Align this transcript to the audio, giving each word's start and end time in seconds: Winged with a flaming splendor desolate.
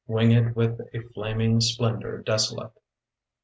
Winged 0.07 0.55
with 0.55 0.79
a 0.95 0.99
flaming 1.13 1.61
splendor 1.61 2.23
desolate. 2.23 2.71